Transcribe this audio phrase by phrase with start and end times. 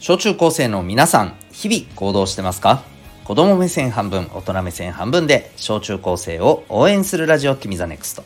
[0.00, 2.82] 小中高生の皆さん、日々行動してますか？
[3.22, 8.24] 子供目線半分、大人目線半分で、小中高生を応援するラジオ、君 the NEXT。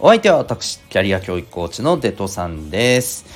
[0.00, 3.26] お相手は私、キャリア教育コーチのデトさんです。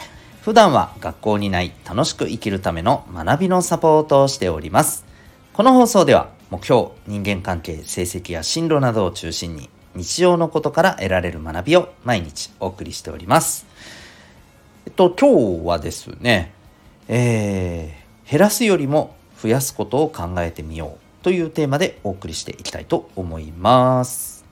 [0.42, 5.04] 普段は学校にない楽しく生きるための学びのサポートをしております。
[5.52, 13.66] この放送では、目標、人間関係、成績や進路などを中心に、日常のことから得られる学びを毎日お送りしております。
[14.84, 16.57] えっと、今日はですね、
[17.08, 24.44] えー、減らすよりも増やすことを考えてみようというテーマでお送りしていきたいと思います。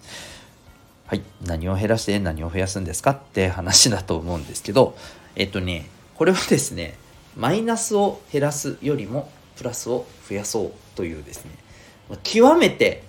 [1.06, 1.23] はい。
[1.45, 4.97] 何を減らして何を増やすんですかって話だと思うんですけど、
[5.37, 6.98] えっとね、これはですね、
[7.37, 11.52] マイナスを減らすよりもプラスを増やそうというですね、
[12.23, 13.05] 極めて、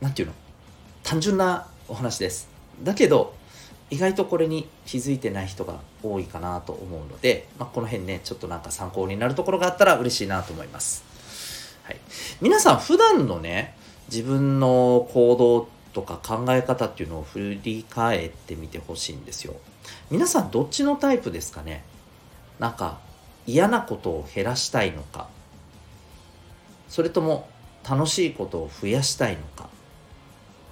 [0.00, 0.40] 何て言うの
[1.02, 2.48] 単純なお話です。
[2.82, 3.34] だけど、
[3.90, 11.04] 意外とこれに気づいてない人が多いかなと思うので、まあ、この辺ね、ちょっとなんか参考になるところがあったら嬉しいなと思います。
[11.82, 11.96] はい。
[12.40, 13.74] 皆さん普段のね、
[14.08, 19.56] 自分の行動とか考え方っていうのを振り返ってみてほしいんですよ。
[20.10, 21.82] 皆さんどっちのタイプですかね？
[22.60, 23.00] なんか
[23.46, 25.28] 嫌なことを減らしたいのか
[26.88, 27.48] それとも
[27.88, 29.68] 楽しいことを増やしたいのか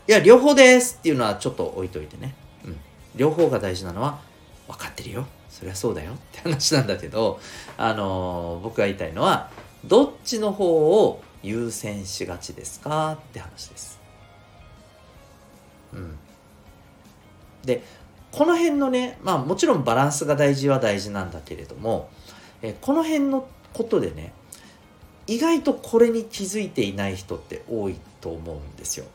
[0.07, 2.35] いや、両方ですっていうのはちょっと置いといてね。
[2.65, 2.79] うん。
[3.19, 4.21] 両方が大事なのは、
[4.67, 5.27] 分かってるよ。
[5.51, 7.41] そりゃそうだよって話なんだけど、
[7.77, 9.51] あの、僕が言いたいのは、
[9.85, 13.13] どっちの方を優先しがちですか？
[13.13, 14.01] って話です。
[15.93, 16.17] うん。
[17.65, 17.83] で、
[18.31, 22.11] この辺のね、まあもちろんバランスが大事は大事なんだけれども、
[22.63, 24.33] えこの辺のことでね、
[25.27, 29.07] 意外とこれに気づいていない人って多いと思うんですよ。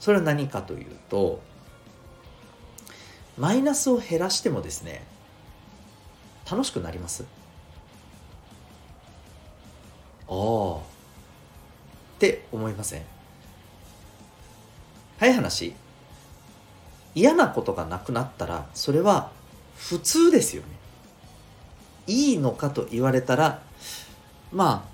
[0.00, 1.40] それは何かというと
[3.40, 5.02] マイナスを減らしてもですね
[6.48, 7.24] 楽しくなります。
[10.28, 10.76] ああ。
[10.76, 10.80] っ
[12.18, 13.02] て思いません？
[15.18, 15.74] はい話。
[17.14, 19.30] 嫌なことがなくなったらそれは
[19.74, 20.68] 普通ですよね。
[22.06, 23.62] いいのかと言われたら
[24.52, 24.90] まあ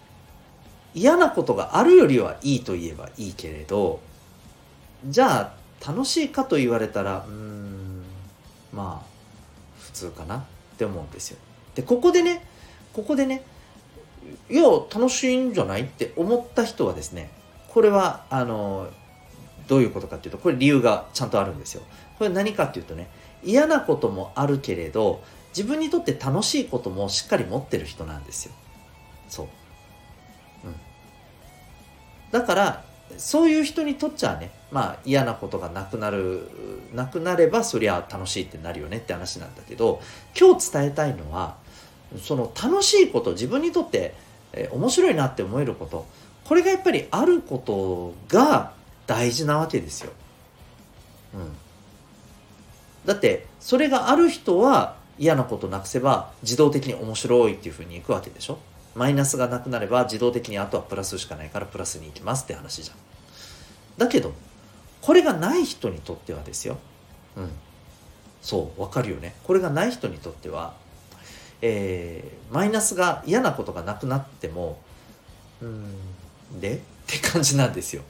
[0.94, 4.00] 嫌なことがあるよりはいいと言えばいいけれど
[5.04, 7.65] じゃあ楽しいかと言われたらうん
[8.76, 9.06] まあ
[9.80, 10.44] 普通かなっ
[10.76, 11.38] て思うんですよ。
[11.74, 12.44] でここでね
[12.92, 13.42] ここでね
[14.50, 17.30] いや楽しいんじゃないって思った人はですね
[17.68, 18.88] これはあの
[19.66, 21.82] どういうことかっていうとこれ理由がちゃんとあるんですよ。
[22.18, 23.08] これ何かっていうとね
[23.42, 25.22] 嫌なこともあるけれど
[25.56, 28.52] 自分にとって楽しいこともしっかり持ってる人なんですよ。
[29.28, 29.46] そう。
[30.66, 30.74] うん。
[32.30, 32.84] だから
[33.16, 36.48] そういう人にとっちゃねまあ嫌なことがなくなる
[36.94, 40.00] なくなればそりゃ楽しいってなるよねって話なんだけど
[40.38, 41.56] 今日伝えたいのは
[42.22, 44.14] その楽しいこと自分にとって、
[44.52, 46.06] え面白いなって思えること
[46.44, 48.72] これがやっぱりあることが
[49.06, 50.12] 大事なわけですよ。
[51.34, 51.52] うん、
[53.04, 58.58] だってそれがある人は嫌なことなくせば自動的に面白いっていうふうにいくわけでしょ？
[58.94, 62.96] マイナスがなくなれば自動的にあとはプラスしかないからプラスに行きますって話じゃん。
[63.98, 64.32] だけど
[65.00, 66.78] これがない人にとってはですよ。
[67.36, 67.50] うん。
[68.42, 69.34] そう、わかるよね。
[69.44, 70.74] これがない人にとっては、
[71.62, 74.78] えー、マイナスが嫌なことがなくなっても、
[75.60, 76.76] うん、で？
[76.76, 78.02] って感じなんですよ。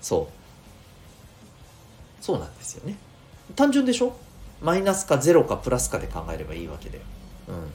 [0.00, 0.28] そ
[2.20, 2.24] う。
[2.24, 2.96] そうなんですよね。
[3.54, 4.16] 単純でしょ？
[4.60, 7.00] マイナスかゼロかプラスかで考えればいいわけで。
[7.48, 7.64] うん。
[7.64, 7.66] っ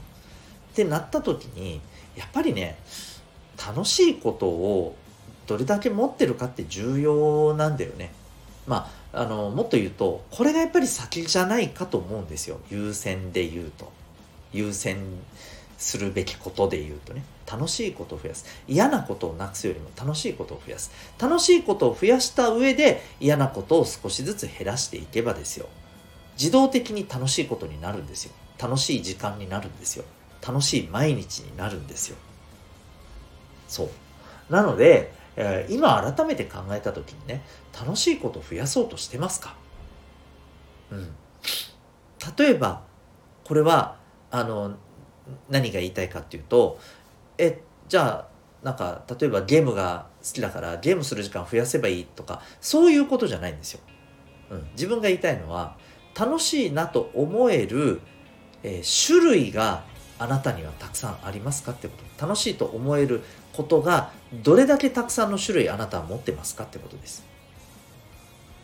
[0.75, 1.81] てなった時に、
[2.15, 2.77] やっぱりね、
[3.57, 4.95] 楽しいことを
[5.47, 8.11] どれだけ持ってるかって重要なんだよね。
[8.67, 12.59] まあ、あのもっと言うとこれがやっぱり先じゃないかと思うんですよ。
[12.69, 13.91] 優先で言うと。
[14.53, 14.97] 優先
[15.77, 17.23] するべきことで言うとね。
[17.51, 18.45] 楽しいことを増やす。
[18.67, 20.91] 嫌なことをなくすよりも楽しいことを増やす。
[21.19, 25.67] 楽しいことを増やした上で嫌なことを少しずつ減らしていけばですよ。
[26.37, 28.33] 自動的に楽しいことになるんですよ。
[28.59, 30.05] 楽しい時間になるんですよ。
[30.45, 32.17] 楽しい毎日になるんですよ。
[33.67, 33.89] そう。
[34.53, 37.43] なのでえー、今改めて考えた時にね
[37.73, 39.55] 楽しいこと増やそうとしてますか？
[40.91, 41.11] うん。
[42.37, 42.83] 例えば
[43.43, 43.97] これは
[44.31, 44.75] あの
[45.49, 46.79] 何が言いたいかっていうと
[47.37, 53.81] えじゃあなんか例えばゲームが好きだからゲームする時間増やせばいいとかそういうことじゃないんですよ。
[54.51, 55.75] うん、自分が言いたいのは
[56.17, 57.99] 楽しいなと思える、
[58.61, 59.83] えー、種類が
[60.19, 62.25] あなたにはたくさんありますかってこと。
[62.25, 63.21] 楽しいと思える
[63.53, 64.11] ことが
[64.43, 67.25] どれだけたくさんの種類あなたは持ってますかってことです。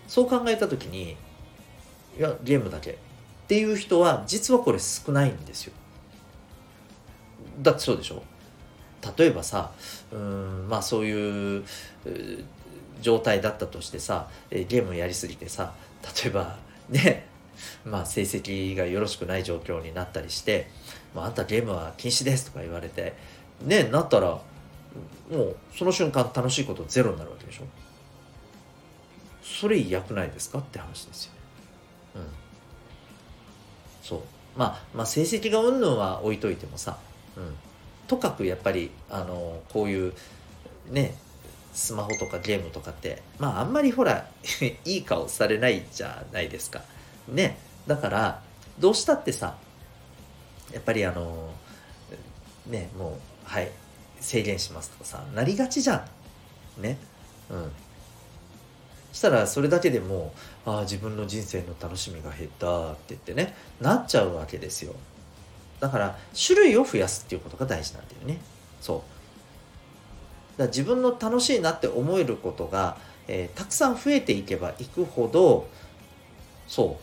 [0.07, 1.15] そう考えた時に
[2.17, 2.95] いやゲームだけっ
[3.47, 5.73] ていう人は実はこれ少ないんですよ。
[7.61, 8.23] だってそうでしょ。
[9.17, 9.71] 例えばさ
[10.11, 11.63] うんまあそういう
[13.01, 15.73] 状態だったとしてさゲームやりすぎてさ
[16.23, 16.57] 例えば
[16.89, 17.27] ね
[17.85, 20.69] まあ成績がよろしくない状況になったりして
[21.15, 23.13] 「まあ、あんたゲームは禁止です」とか言われて
[23.61, 24.41] ねなったらも
[25.31, 27.63] うその瞬間楽しいことゼロになるわけでしょ？
[29.43, 31.39] それ嫌くないですかって話ですよね。
[32.15, 32.21] うん。
[34.03, 34.21] そう。
[34.57, 36.97] まあ、まあ、成績がうんぬんは置いといてもさ、
[37.35, 37.55] うん。
[38.07, 40.13] とかくやっぱり、あの、こういう、
[40.87, 41.15] ね、
[41.73, 44.27] スマホとかゲームとかって、まあ、あんまりほら
[44.85, 46.83] いい顔されないじゃないですか。
[47.27, 47.57] ね。
[47.87, 48.41] だから、
[48.79, 49.57] どうしたってさ、
[50.73, 51.51] やっぱりあの、
[52.67, 53.13] ね、もう、
[53.43, 53.71] はい、
[54.19, 56.05] 制限しますとかさ、なりがちじゃ
[56.77, 56.81] ん。
[56.81, 56.97] ね。
[57.49, 57.71] うん。
[59.11, 60.33] したらそれだけでも
[60.65, 64.93] ああ自分の人生の楽しみが減ったって言ってねなっちゃうわけですよ
[65.79, 66.17] だから
[66.47, 68.39] 種類を増やすっていうことが大事なんだよね
[68.81, 69.03] そ
[70.57, 75.67] うだ自分の楽しいなって思えることが、えー、たくさん増えていけばいくほど
[76.67, 76.99] そ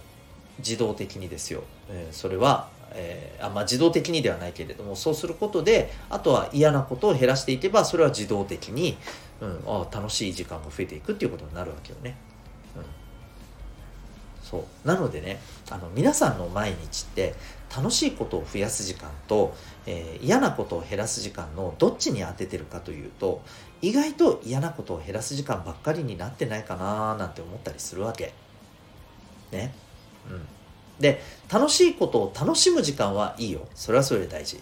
[0.58, 8.96] う自動的にですよ、えー、それはえー、あまあ、自動的にではないけれどもそうすることであとは嫌なことを減らしていけばそれは自動的に、
[9.40, 12.16] うん、あ楽しい時間が増えていくっていうことになるわけよね。
[12.74, 12.82] うん、
[14.42, 15.40] そうなのでね
[15.70, 17.34] あの皆さんの毎日って
[17.74, 19.54] 楽しいことを増やす時間と、
[19.84, 23.42] えー、嫌なことを減らす時間のどっちに当ててるかというと
[23.82, 28.32] 意外と嫌なことを減らす時間ばっかりになってないかななんて思ったりするわけ。
[29.52, 29.74] ね。
[30.30, 30.55] うん。
[31.00, 31.20] で
[31.52, 33.66] 楽しいことを楽しむ時間はいいよ。
[33.74, 34.60] それはそれで大事。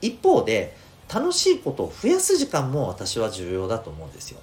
[0.00, 0.76] 一方で
[1.12, 4.40] 楽しいことを増やす時間も私は重要だと思うんですよ。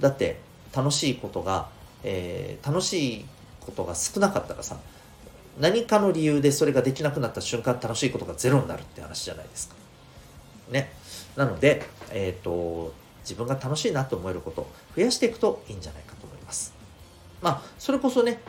[0.00, 0.40] だって
[0.74, 1.68] 楽しいことが、
[2.02, 3.26] えー、楽しい
[3.60, 4.76] ことが少なかったらさ
[5.58, 9.74] 何かの理由でそれができなくなった瞬間楽しいことがゼロになるって話じゃないですか。
[10.70, 10.92] ね。
[11.36, 16.74] なのでえっ、ー、と自分が楽しいなと思えることを増やしていくといいんじゃないかと思います。
[17.42, 18.40] まあそれこそね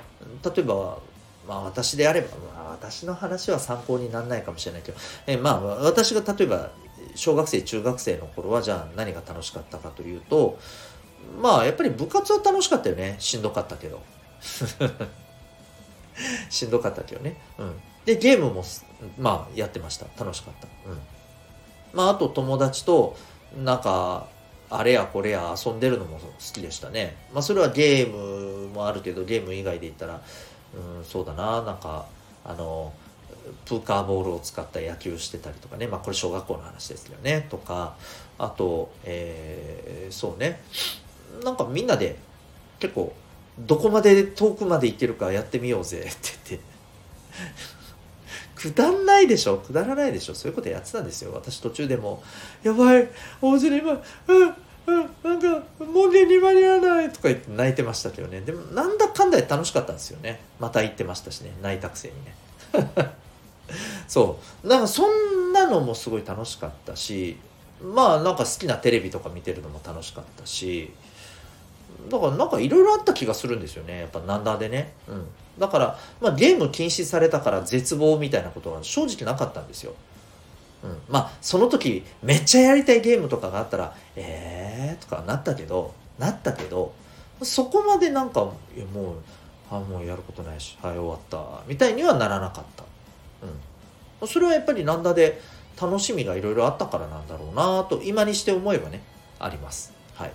[0.44, 1.00] 例えば、
[1.48, 4.98] まあ、私であれば、まあ、私の話は参考にならないかもしれないけど、
[5.28, 6.72] えまあ、私が例えば
[7.16, 10.60] 小学生中学生の頃はじゃあ何が楽しかったかというと
[11.42, 13.16] まあやっぱり部活は楽しかったよね。
[13.20, 14.02] しんどかったけど。
[16.50, 18.64] しんどかったけどね、うん、でゲームも
[19.20, 20.06] まあやってました。
[20.18, 20.68] 楽しかった。
[20.90, 21.00] うん。
[21.94, 23.16] まああと友達と
[23.56, 24.28] なんか
[24.70, 27.16] あれやこれや遊んでるのも好きでしたね。
[27.34, 30.22] まあそれはゲームもあるけど、ゲーム以外で言ったら、
[30.98, 32.06] うん、そうだな、なんか、
[32.44, 32.94] あの、
[33.66, 37.96] プーカーボールを使った野球してたりとかね、まあこれ小学校の話ですけどね、とか、
[38.38, 40.62] あと、えー、そうね、
[41.44, 42.18] なんかみんなで
[42.80, 43.14] 結構、
[43.60, 46.00] どこまで遠くまで行けるかやってみようぜ。
[46.00, 46.10] って
[46.50, 46.78] 言って。
[48.58, 49.58] くだんないでしょ？
[49.58, 50.36] くだらないでしょ？
[50.36, 51.32] そういうことやってたんですよ。
[51.34, 52.24] 私途中でも、
[52.64, 53.08] やばい、
[53.42, 54.56] 大勢今、うん、
[54.88, 58.42] うん、なんか、門限に間に合わないとか言って泣いてましたけどね。
[58.42, 60.40] でも、なんだかんだで楽しかったんですよね。
[60.60, 62.36] また言ってましたしね、泣いたくせにね。
[64.08, 64.68] そう。
[64.68, 67.38] だかそんなのもすごい楽しかったし、
[67.82, 70.94] まあなんか好きなテレビとか見てるのも楽しかったし、
[72.10, 74.00] だからなんかいろいろあった気がするんですよね。
[74.02, 74.94] やっぱなんだでね。
[75.08, 75.28] うん。
[75.60, 79.94] だから、まあ、ゲーム禁止されたから絶望みたいなことは正直なかったんですよ。
[80.84, 86.94] うん、まあその時めっちゃやりたいゲームとかがあったらえーとかなったけどなったけど
[87.42, 88.56] そこまでなんかもう
[89.72, 92.84] あもうやることないしはい終わったみたいにはならなかった、
[94.22, 95.42] うん、それはやっぱりなんだで
[95.82, 99.02] 楽しみがいろいろあったからなんだろうなと今にして思えばね
[99.40, 99.94] あります。
[100.16, 100.32] はい。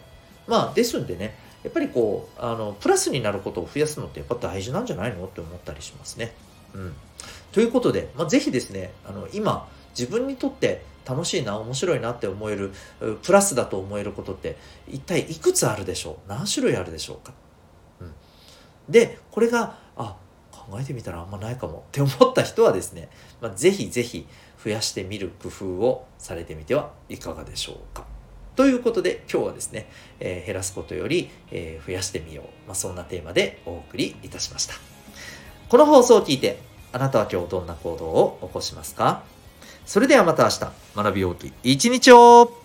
[0.47, 5.25] まあですんでねやっぱりこうあのプラスになることを増やすのってやっぱ大事なんじゃないの？
[5.25, 6.35] って思ったりしますね。
[6.75, 6.95] うん、
[7.53, 12.73] ということで、まあ、ぜひですねあの今自分にとって楽しいな面白いなって思える
[13.23, 14.57] プラスだと思えることって
[14.89, 16.29] 一体いくつあるでしょう？
[16.29, 17.33] 何種類あるでしょうか、
[18.01, 18.13] うん、
[18.89, 20.17] でこれがあ
[20.51, 21.85] 考えてみたらあんまないかも。
[21.89, 23.09] って思った人はですね、
[23.41, 24.27] まあ、ぜひぜひ
[24.65, 28.07] 増やしてみる工夫をされてみてはいかがでしょうか？
[28.55, 29.87] ということで今日はですね、
[30.21, 34.75] えー、減らすことより、えー、増やしてみよう、まあ、そんなテーマでお送りいたしました。
[35.71, 36.59] この放送を聞いて
[36.93, 39.23] あなたは今日どんな行動を起こしますか？
[39.87, 40.61] それではまた明日
[40.95, 42.62] 学び大きい一日を